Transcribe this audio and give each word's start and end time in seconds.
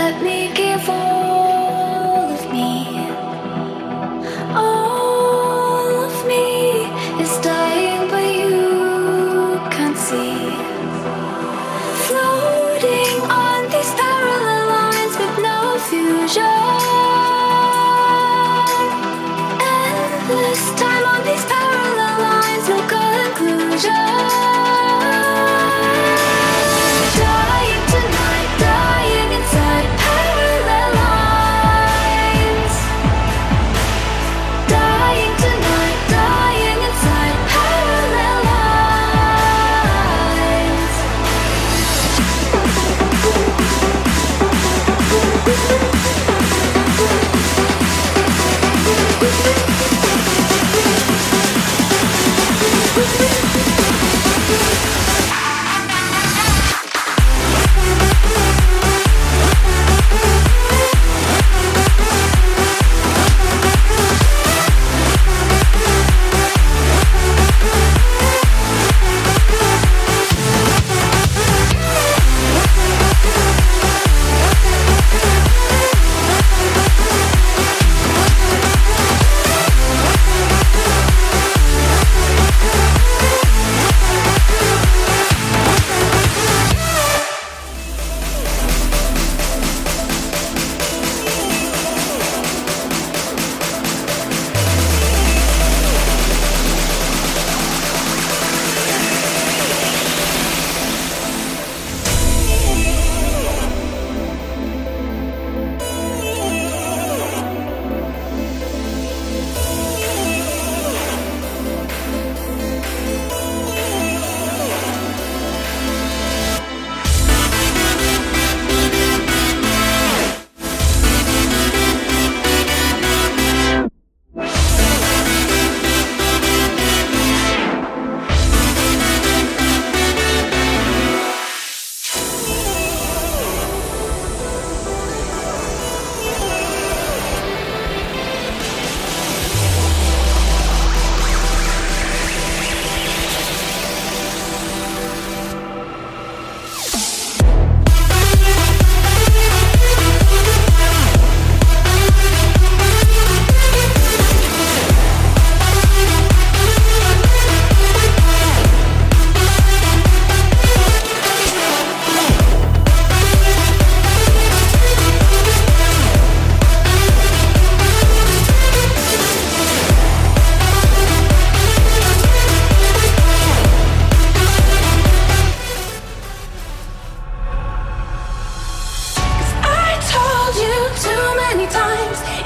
Let 0.00 0.22
me 0.22 0.50
give 0.54 0.88
all 0.88 1.09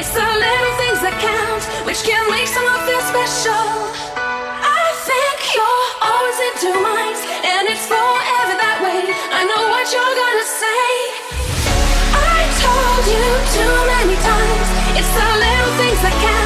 It's 0.00 0.12
the 0.12 0.24
little 0.24 0.74
things 0.80 1.00
that 1.04 1.12
count, 1.20 1.60
which 1.84 2.00
can 2.08 2.24
make 2.32 2.48
someone 2.48 2.80
feel 2.88 3.04
special. 3.04 3.68
I 4.16 4.96
think 5.04 5.36
you're 5.52 5.88
always 6.00 6.38
in 6.40 6.52
two 6.56 6.76
minds, 6.80 7.20
and 7.44 7.68
it's 7.68 7.84
forever 7.84 8.54
that 8.64 8.80
way. 8.80 9.12
I 9.12 9.44
know 9.44 9.60
what 9.68 9.84
you're 9.92 10.16
gonna 10.24 10.48
say. 10.56 10.88
I 12.16 12.40
told 12.64 13.04
you 13.12 13.28
too 13.52 13.74
many 13.92 14.16
times, 14.24 14.68
it's 14.96 15.12
the 15.12 15.28
little 15.36 15.72
things 15.76 16.00
that 16.00 16.16
count. 16.24 16.39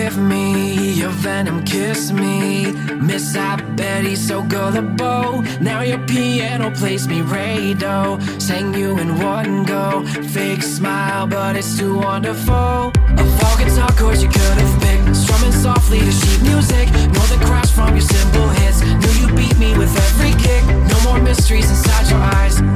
Wonderful. 0.00 0.40
plays 6.80 7.06
me 7.06 7.20
radio. 7.22 8.18
Sang 8.38 8.74
you 8.74 8.98
in 8.98 9.18
one 9.18 9.64
go. 9.64 10.04
Fake 10.32 10.62
smile, 10.62 11.26
but 11.26 11.56
it's 11.56 11.78
too 11.78 11.94
wonderful. 11.98 12.92
A 13.20 13.24
volcan 13.38 13.70
you 14.22 14.28
could 14.28 14.58
have 14.62 14.80
picked, 14.82 15.16
strumming 15.16 15.52
softly 15.52 16.00
to 16.00 16.10
sheet 16.10 16.42
music. 16.42 16.88
Know 17.14 17.26
the 17.34 17.40
crash 17.44 17.70
from 17.70 17.90
your 17.90 18.06
simple 18.16 18.48
hits. 18.48 18.80
Knew 18.80 19.14
you 19.20 19.28
beat 19.34 19.56
me 19.58 19.76
with 19.76 19.94
every 20.06 20.32
kick. 20.42 20.64
No 20.88 21.00
more 21.04 21.20
mysteries 21.20 21.68
inside 21.70 22.08
your 22.10 22.20
eyes. 22.20 22.69